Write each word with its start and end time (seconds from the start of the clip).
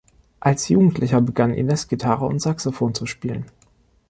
Als 0.39 0.67
Jugendlicher 0.67 1.21
begann 1.21 1.53
Inez 1.53 1.87
Gitarre 1.87 2.25
und 2.25 2.41
Saxophon 2.41 2.95
zu 2.95 3.05
spielen. 3.05 3.45